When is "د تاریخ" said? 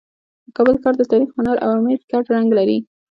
0.97-1.29